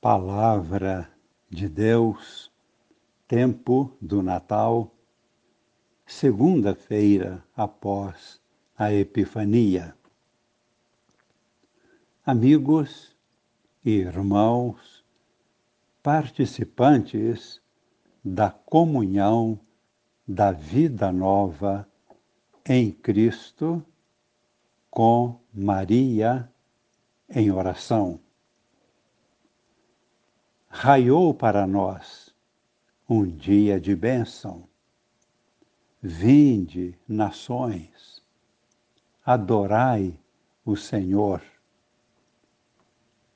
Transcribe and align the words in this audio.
Palavra 0.00 1.10
de 1.50 1.68
Deus, 1.68 2.52
tempo 3.26 3.92
do 4.00 4.22
Natal, 4.22 4.94
segunda-feira 6.06 7.44
após 7.56 8.40
a 8.76 8.92
Epifania. 8.92 9.96
Amigos 12.24 13.12
e 13.84 13.90
irmãos, 13.90 15.04
participantes 16.00 17.60
da 18.24 18.52
comunhão 18.52 19.58
da 20.24 20.52
vida 20.52 21.10
nova 21.10 21.88
em 22.64 22.92
Cristo 22.92 23.84
com 24.88 25.40
Maria 25.52 26.48
em 27.28 27.50
oração 27.50 28.20
raiou 30.80 31.34
para 31.34 31.66
nós 31.66 32.32
um 33.08 33.26
dia 33.26 33.80
de 33.80 33.96
bênção. 33.96 34.68
Vinde, 36.00 36.96
nações, 37.08 38.22
adorai 39.26 40.16
o 40.64 40.76
Senhor. 40.76 41.42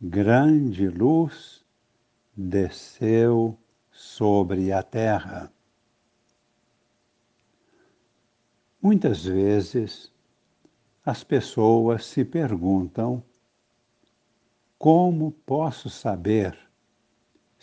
Grande 0.00 0.88
luz 0.88 1.62
desceu 2.34 3.58
sobre 3.90 4.72
a 4.72 4.82
terra. 4.82 5.52
Muitas 8.80 9.26
vezes 9.26 10.10
as 11.04 11.22
pessoas 11.22 12.06
se 12.06 12.24
perguntam: 12.24 13.22
como 14.78 15.32
posso 15.32 15.90
saber 15.90 16.65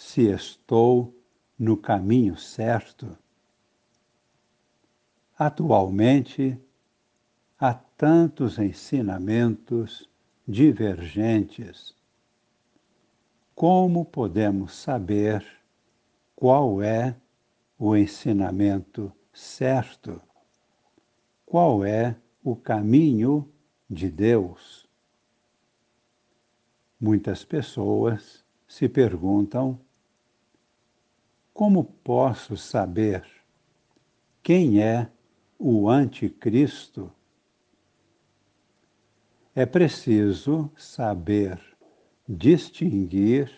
se 0.05 0.27
estou 0.27 1.17
no 1.57 1.77
caminho 1.77 2.37
certo. 2.37 3.17
Atualmente, 5.35 6.59
há 7.57 7.73
tantos 7.73 8.59
ensinamentos 8.59 10.07
divergentes. 10.45 11.95
Como 13.55 14.03
podemos 14.03 14.73
saber 14.73 15.43
qual 16.35 16.81
é 16.81 17.15
o 17.79 17.95
ensinamento 17.95 19.11
certo? 19.33 20.21
Qual 21.45 21.83
é 21.83 22.15
o 22.43 22.55
caminho 22.57 23.49
de 23.89 24.11
Deus? 24.11 24.87
Muitas 26.99 27.43
pessoas 27.45 28.43
se 28.67 28.89
perguntam: 28.89 29.79
como 31.53 31.83
posso 31.83 32.57
saber 32.57 33.23
quem 34.41 34.81
é 34.81 35.09
o 35.59 35.87
Anticristo? 35.87 37.11
É 39.55 39.65
preciso 39.65 40.71
saber 40.75 41.61
distinguir 42.27 43.51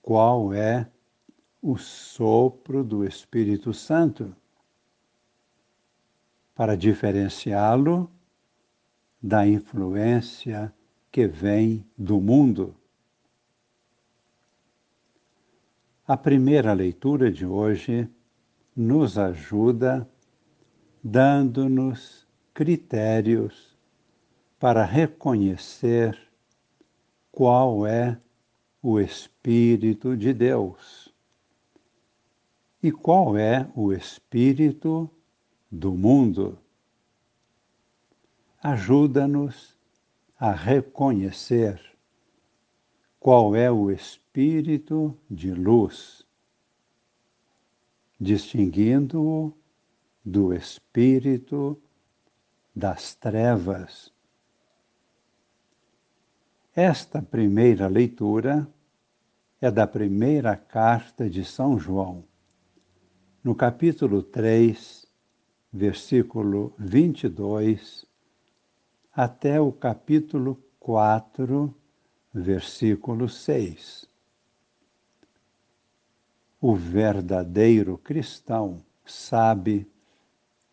qual 0.00 0.52
é 0.52 0.90
o 1.60 1.76
sopro 1.76 2.82
do 2.82 3.04
Espírito 3.04 3.72
Santo, 3.72 4.34
para 6.54 6.76
diferenciá-lo 6.76 8.10
da 9.22 9.46
influência 9.46 10.74
que 11.10 11.26
vem 11.28 11.86
do 11.96 12.20
mundo. 12.20 12.74
A 16.12 16.16
primeira 16.18 16.74
leitura 16.74 17.32
de 17.32 17.46
hoje 17.46 18.06
nos 18.76 19.16
ajuda 19.16 20.06
dando-nos 21.02 22.28
critérios 22.52 23.74
para 24.58 24.84
reconhecer 24.84 26.14
qual 27.30 27.86
é 27.86 28.20
o 28.82 29.00
Espírito 29.00 30.14
de 30.14 30.34
Deus 30.34 31.14
e 32.82 32.92
qual 32.92 33.34
é 33.34 33.66
o 33.74 33.90
Espírito 33.90 35.08
do 35.70 35.92
mundo. 35.92 36.58
Ajuda-nos 38.62 39.78
a 40.38 40.52
reconhecer 40.52 41.80
qual 43.22 43.54
é 43.54 43.70
o 43.70 43.88
espírito 43.88 45.16
de 45.30 45.54
luz, 45.54 46.26
distinguindo-o 48.20 49.56
do 50.24 50.52
espírito 50.52 51.80
das 52.74 53.14
trevas. 53.14 54.12
Esta 56.74 57.22
primeira 57.22 57.86
leitura 57.86 58.68
é 59.60 59.70
da 59.70 59.86
primeira 59.86 60.56
carta 60.56 61.30
de 61.30 61.44
São 61.44 61.78
João, 61.78 62.24
no 63.44 63.54
capítulo 63.54 64.20
3, 64.24 65.06
versículo 65.72 66.74
22, 66.76 68.04
até 69.14 69.60
o 69.60 69.70
capítulo 69.70 70.60
4, 70.80 71.72
versículo 72.32 73.28
6. 73.28 74.06
O 76.60 76.74
verdadeiro 76.74 77.98
cristão 77.98 78.82
sabe 79.04 79.86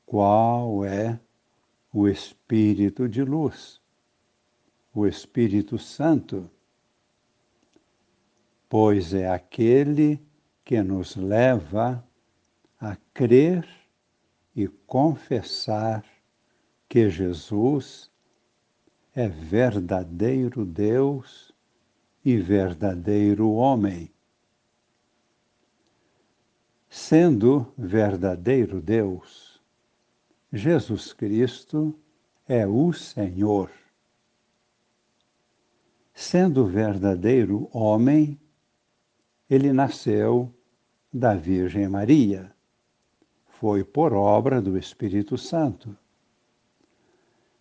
qual 0.05 0.85
é 0.85 1.19
o 1.91 2.07
Espírito 2.07 3.09
de 3.09 3.23
luz, 3.23 3.81
o 4.93 5.07
Espírito 5.07 5.77
Santo, 5.77 6.49
pois 8.69 9.13
é 9.13 9.29
aquele 9.29 10.21
que 10.63 10.81
nos 10.83 11.15
leva 11.15 12.03
a 12.79 12.95
crer 13.13 13.67
e 14.55 14.67
confessar 14.67 16.05
que 16.87 17.09
Jesus 17.09 18.11
é 19.19 19.27
verdadeiro 19.27 20.65
Deus 20.65 21.53
e 22.23 22.37
verdadeiro 22.37 23.51
homem. 23.51 24.09
Sendo 26.89 27.69
verdadeiro 27.77 28.79
Deus, 28.79 29.61
Jesus 30.53 31.11
Cristo 31.11 31.93
é 32.47 32.65
o 32.65 32.93
Senhor. 32.93 33.69
Sendo 36.13 36.65
verdadeiro 36.65 37.69
homem, 37.73 38.39
ele 39.49 39.73
nasceu 39.73 40.49
da 41.11 41.35
Virgem 41.35 41.89
Maria. 41.89 42.55
Foi 43.47 43.83
por 43.83 44.13
obra 44.13 44.61
do 44.61 44.77
Espírito 44.77 45.37
Santo. 45.37 45.93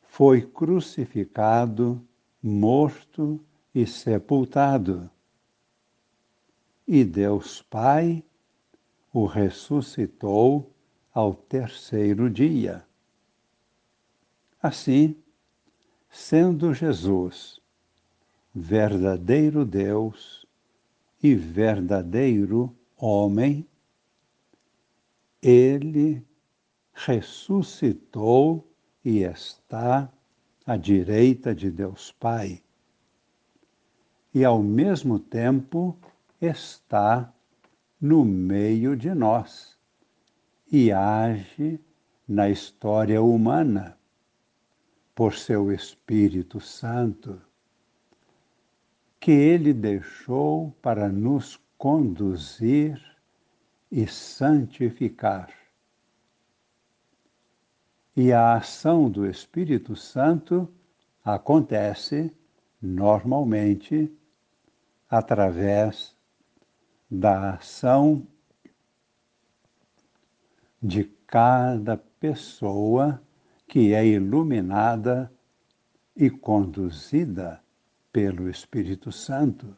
Foi 0.08 0.42
crucificado, 0.42 2.04
morto 2.42 3.40
e 3.72 3.86
sepultado. 3.86 5.08
E 6.86 7.04
Deus 7.04 7.62
Pai 7.62 8.24
o 9.12 9.26
ressuscitou 9.26 10.72
ao 11.14 11.34
terceiro 11.34 12.28
dia. 12.28 12.84
Assim, 14.60 15.16
sendo 16.10 16.74
Jesus 16.74 17.60
verdadeiro 18.52 19.64
Deus 19.64 20.44
e 21.22 21.34
verdadeiro 21.34 22.74
homem, 22.96 23.66
ele 25.40 26.26
ressuscitou 26.92 28.67
e 29.08 29.22
está 29.22 30.12
à 30.66 30.76
direita 30.76 31.54
de 31.54 31.70
Deus 31.70 32.12
Pai 32.20 32.62
e, 34.34 34.44
ao 34.44 34.62
mesmo 34.62 35.18
tempo, 35.18 35.96
está 36.38 37.32
no 37.98 38.22
meio 38.22 38.94
de 38.94 39.14
nós 39.14 39.78
e 40.70 40.92
age 40.92 41.80
na 42.28 42.50
história 42.50 43.22
humana 43.22 43.98
por 45.14 45.32
seu 45.32 45.72
Espírito 45.72 46.60
Santo, 46.60 47.40
que 49.18 49.30
ele 49.30 49.72
deixou 49.72 50.70
para 50.82 51.08
nos 51.08 51.58
conduzir 51.78 53.00
e 53.90 54.06
santificar. 54.06 55.48
E 58.20 58.32
a 58.32 58.56
ação 58.56 59.08
do 59.08 59.24
Espírito 59.24 59.94
Santo 59.94 60.68
acontece 61.24 62.36
normalmente 62.82 64.12
através 65.08 66.16
da 67.08 67.54
ação 67.54 68.26
de 70.82 71.04
cada 71.28 71.96
pessoa 71.96 73.22
que 73.68 73.94
é 73.94 74.04
iluminada 74.04 75.32
e 76.16 76.28
conduzida 76.28 77.62
pelo 78.10 78.50
Espírito 78.50 79.12
Santo. 79.12 79.76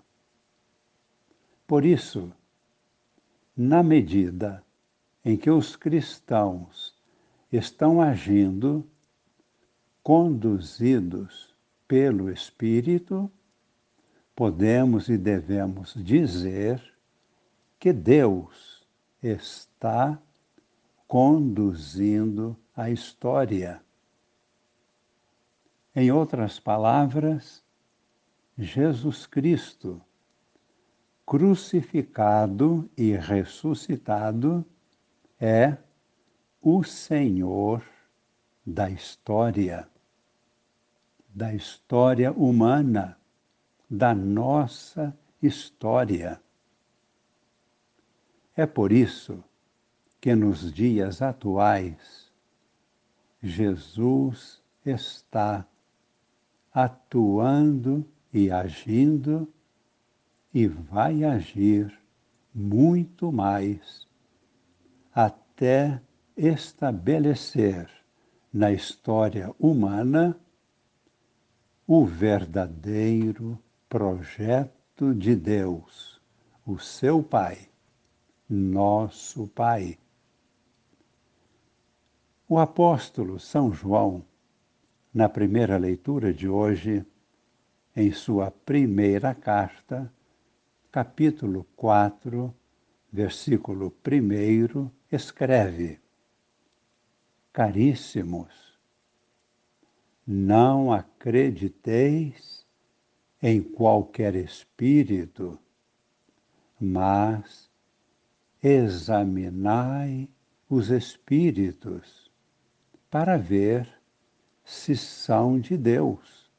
Por 1.66 1.84
isso, 1.84 2.32
na 3.54 3.82
medida 3.82 4.64
em 5.22 5.36
que 5.36 5.50
os 5.50 5.76
cristãos 5.76 6.98
estão 7.52 8.00
agindo 8.00 8.87
conduzidos 10.02 11.55
pelo 11.87 12.31
Espírito, 12.31 13.31
podemos 14.35 15.08
e 15.08 15.19
devemos 15.19 15.94
dizer 15.94 16.82
que 17.79 17.93
Deus 17.93 18.87
está 19.23 20.20
conduzindo 21.06 22.56
a 22.76 22.91
história. 22.91 23.82
Em 25.94 26.12
outras 26.12 26.61
palavras, 26.61 27.62
Jesus 28.56 29.26
Cristo, 29.26 30.00
crucificado 31.26 32.88
e 32.96 33.12
ressuscitado, 33.12 34.64
é 35.38 35.76
o 36.60 36.84
Senhor 36.84 37.82
da 38.64 38.90
história, 38.90 39.88
da 41.28 41.54
história 41.54 42.30
humana, 42.32 43.18
da 43.88 44.14
nossa 44.14 45.16
história. 45.42 46.40
É 48.54 48.66
por 48.66 48.92
isso 48.92 49.42
que 50.20 50.34
nos 50.34 50.72
dias 50.72 51.22
atuais 51.22 52.30
Jesus 53.42 54.62
está 54.84 55.66
atuando 56.72 58.04
e 58.32 58.50
agindo 58.50 59.50
e 60.52 60.66
vai 60.66 61.24
agir 61.24 61.98
muito 62.54 63.32
mais 63.32 64.06
até 65.14 66.00
estabelecer 66.40 67.87
na 68.50 68.72
história 68.72 69.54
humana 69.58 70.34
o 71.87 72.06
verdadeiro 72.06 73.58
projeto 73.90 75.14
de 75.14 75.37
Deus, 75.37 76.19
o 76.64 76.78
seu 76.78 77.22
Pai, 77.22 77.69
nosso 78.48 79.48
Pai. 79.48 79.98
O 82.48 82.58
apóstolo 82.58 83.38
São 83.38 83.70
João, 83.70 84.25
na 85.12 85.28
primeira 85.28 85.76
leitura 85.76 86.32
de 86.32 86.48
hoje, 86.48 87.04
em 87.94 88.10
sua 88.12 88.50
primeira 88.50 89.34
carta, 89.34 90.10
capítulo 90.90 91.66
4, 91.76 92.54
versículo 93.12 93.93
1, 94.06 94.90
escreve: 95.12 96.00
Caríssimos, 97.60 98.54
não 100.26 100.90
acrediteis 100.90 102.66
em 103.42 103.60
qualquer 103.60 104.34
espírito, 104.34 105.58
mas 106.80 107.68
examinai 108.62 110.26
os 110.70 110.88
espíritos 110.88 112.30
para 113.10 113.36
ver 113.36 113.86
se 114.64 114.96
são 114.96 115.60
de 115.60 115.76
Deus. 115.76 116.50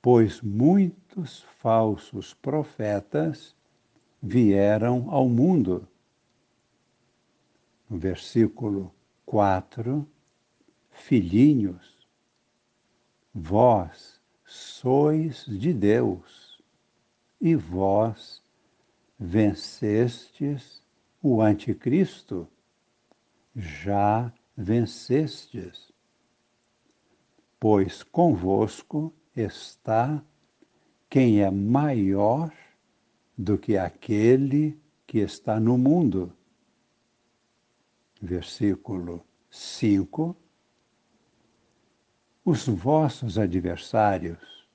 Pois 0.00 0.40
muitos 0.40 1.42
falsos 1.58 2.32
profetas 2.32 3.56
vieram 4.22 5.10
ao 5.10 5.28
mundo. 5.28 5.84
No 7.88 7.98
versículo 7.98 8.94
4, 9.26 10.08
filhinhos, 10.90 12.08
vós 13.32 14.20
sois 14.44 15.44
de 15.46 15.72
Deus 15.72 16.62
e 17.40 17.54
vós 17.54 18.42
vencestes 19.18 20.82
o 21.22 21.40
Anticristo 21.40 22.48
já 23.56 24.32
vencestes, 24.56 25.92
pois 27.58 28.02
convosco 28.02 29.12
está 29.34 30.22
quem 31.08 31.40
é 31.40 31.50
maior 31.50 32.52
do 33.36 33.56
que 33.56 33.76
aquele 33.76 34.78
que 35.06 35.18
está 35.18 35.58
no 35.58 35.78
mundo. 35.78 36.32
Versículo 38.20 39.24
5. 39.50 40.36
Os 42.44 42.66
vossos 42.66 43.38
adversários 43.38 44.68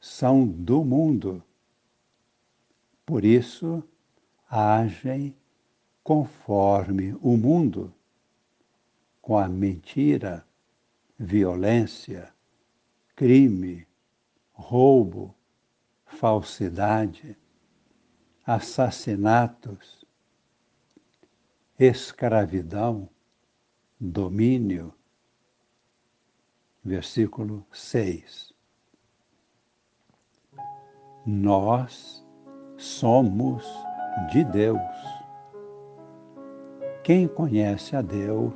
são 0.00 0.46
do 0.46 0.84
mundo. 0.84 1.42
Por 3.04 3.24
isso, 3.24 3.82
agem 4.48 5.34
conforme 6.02 7.14
o 7.20 7.36
mundo 7.36 7.92
com 9.20 9.36
a 9.36 9.46
mentira, 9.46 10.46
violência, 11.18 12.32
crime, 13.14 13.86
roubo, 14.52 15.34
falsidade, 16.06 17.36
assassinatos, 18.46 20.06
escravidão, 21.78 23.08
domínio. 24.00 24.92
Versículo 26.84 27.64
6. 27.70 28.52
Nós 31.24 32.26
somos 32.76 33.64
de 34.32 34.42
Deus. 34.44 34.80
Quem 37.04 37.28
conhece 37.28 37.94
a 37.94 38.02
Deus 38.02 38.54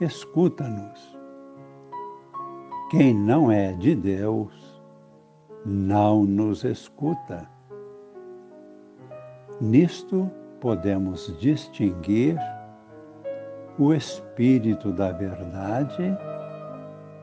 escuta-nos. 0.00 1.16
Quem 2.90 3.14
não 3.14 3.50
é 3.50 3.72
de 3.72 3.94
Deus, 3.94 4.82
não 5.64 6.24
nos 6.24 6.64
escuta. 6.64 7.48
Nisto 9.60 10.30
podemos 10.64 11.36
distinguir 11.38 12.38
o 13.78 13.92
espírito 13.92 14.90
da 14.90 15.12
verdade 15.12 16.16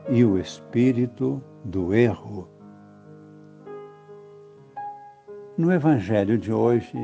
e 0.08 0.24
o 0.24 0.38
espírito 0.38 1.42
do 1.64 1.92
erro. 1.92 2.48
No 5.58 5.72
Evangelho 5.72 6.38
de 6.38 6.52
hoje, 6.52 6.96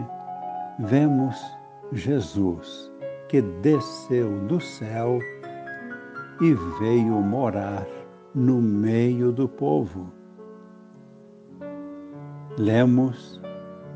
vemos 0.79 1.37
Jesus 1.91 2.89
que 3.29 3.43
desceu 3.43 4.39
do 4.47 4.61
céu 4.61 5.19
e 6.41 6.55
veio 6.79 7.21
morar 7.21 7.85
no 8.33 8.63
meio 8.63 9.33
do 9.33 9.49
povo. 9.49 10.09
Lemos 12.57 13.43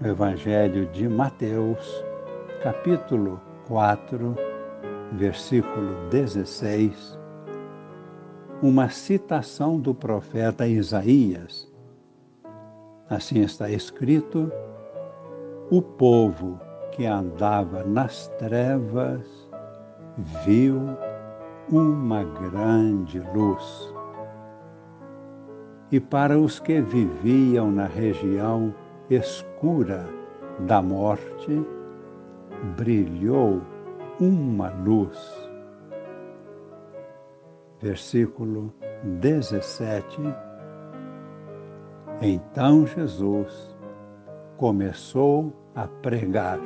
no 0.01 0.09
Evangelho 0.09 0.87
de 0.87 1.09
Mateus, 1.09 2.05
capítulo 2.63 3.41
4, 3.67 4.37
versículo 5.15 6.09
16, 6.11 7.19
uma 8.63 8.89
citação 8.89 9.81
do 9.81 9.93
profeta 9.93 10.65
Isaías. 10.65 11.69
Assim 13.11 13.41
está 13.41 13.69
escrito: 13.69 14.53
O 15.73 15.83
povo 15.83 16.61
que 16.93 17.05
andava 17.05 17.83
nas 17.83 18.29
trevas 18.39 19.27
viu 20.47 20.81
uma 21.69 22.23
grande 22.23 23.19
luz. 23.35 23.93
E 25.91 25.99
para 25.99 26.39
os 26.39 26.61
que 26.61 26.81
viviam 26.81 27.73
na 27.73 27.87
região 27.87 28.73
escura 29.11 30.09
da 30.61 30.81
morte, 30.81 31.61
brilhou 32.77 33.61
uma 34.21 34.71
luz. 34.71 35.51
Versículo 37.81 38.73
17. 39.03 40.21
Então 42.21 42.87
Jesus, 42.87 43.77
começou 44.57 45.53
a 45.75 45.89
pregar: 45.89 46.61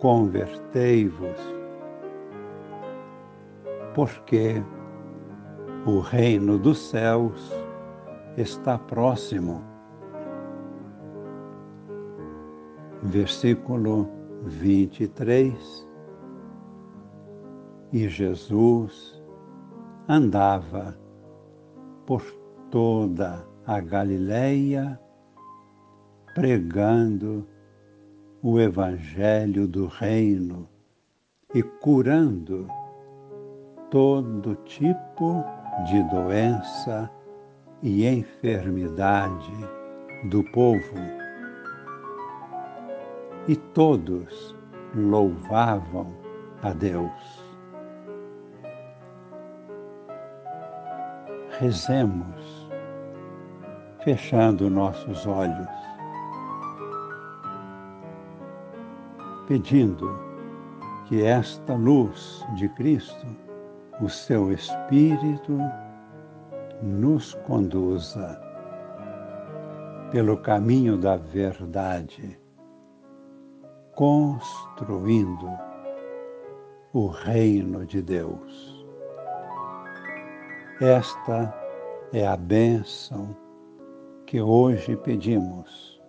Convertei-vos, 0.00 1.38
porque 3.94 4.62
o 5.86 6.00
reino 6.00 6.58
dos 6.58 6.78
céus 6.78 7.52
está 8.36 8.76
próximo. 8.76 9.62
Versículo 13.02 14.17
23. 14.48 15.86
E 17.92 18.08
Jesus 18.08 19.22
andava 20.08 20.98
por 22.04 22.22
toda 22.70 23.46
a 23.66 23.80
Galileia 23.80 24.98
pregando 26.34 27.46
o 28.42 28.58
Evangelho 28.58 29.66
do 29.66 29.86
Reino 29.86 30.68
e 31.54 31.62
curando 31.62 32.68
todo 33.90 34.54
tipo 34.64 35.44
de 35.86 36.02
doença 36.04 37.10
e 37.82 38.06
enfermidade 38.06 39.52
do 40.30 40.44
povo. 40.52 41.27
E 43.48 43.56
todos 43.56 44.54
louvavam 44.94 46.14
a 46.62 46.70
Deus. 46.74 47.48
Rezemos, 51.58 52.70
fechando 54.04 54.68
nossos 54.68 55.26
olhos, 55.26 55.66
pedindo 59.46 60.14
que 61.06 61.24
esta 61.24 61.74
luz 61.74 62.44
de 62.54 62.68
Cristo, 62.68 63.26
o 64.02 64.10
seu 64.10 64.52
Espírito, 64.52 65.58
nos 66.82 67.32
conduza 67.46 68.38
pelo 70.12 70.36
caminho 70.36 70.98
da 70.98 71.16
verdade, 71.16 72.38
construindo 73.98 75.50
o 76.92 77.08
reino 77.08 77.84
de 77.84 78.00
Deus. 78.00 78.86
Esta 80.80 81.52
é 82.12 82.24
a 82.24 82.36
bênção 82.36 83.36
que 84.24 84.40
hoje 84.40 84.96
pedimos. 84.98 86.00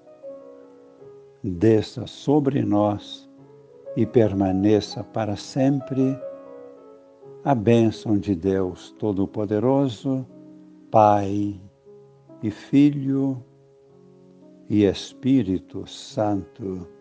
Desça 1.44 2.06
sobre 2.06 2.62
nós 2.62 3.28
e 3.96 4.06
permaneça 4.06 5.04
para 5.04 5.36
sempre 5.36 6.16
a 7.44 7.56
bênção 7.56 8.20
de 8.20 8.36
Deus 8.36 8.92
Todo-Poderoso 9.00 10.28
Pai 10.92 11.60
e 12.44 12.52
Filho 12.52 13.44
e 14.70 14.84
Espírito 14.84 15.88
Santo. 15.88 16.99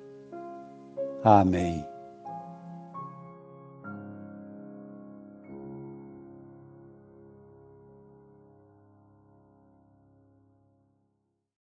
Amém. 1.23 1.98